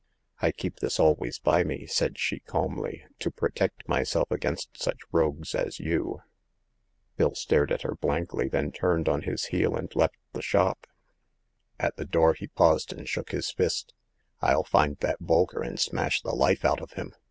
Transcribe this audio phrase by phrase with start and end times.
[0.41, 5.53] I keep this always by me," said she, calmly, to protect myself against such rogues
[5.53, 6.23] as you!
[6.65, 10.87] *' Bill stared at her blankly, then turned on his heel and left the shop.
[11.79, 13.93] At the door he paused and shook his fist."
[14.41, 17.13] rU find that Bolker, and smash the life out of him